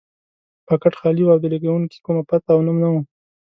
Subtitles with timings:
[0.67, 2.95] پاکټ خالي و او د لېږونکي کومه پته او نوم نه و.